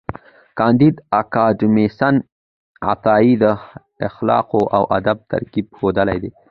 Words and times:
کانديد 0.57 0.95
اکاډميسن 1.19 2.15
عطایي 2.91 3.33
د 3.43 3.45
اخلاقو 4.09 4.61
او 4.75 4.83
ادب 4.97 5.17
ترکیب 5.31 5.65
ښوولی 5.77 6.17
دی. 6.23 6.31